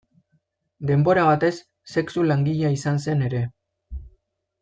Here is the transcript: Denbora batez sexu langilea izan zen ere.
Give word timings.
Denbora 0.91 1.25
batez 1.27 1.51
sexu 1.97 2.25
langilea 2.31 2.73
izan 2.79 2.99
zen 3.05 3.23
ere. 3.27 3.43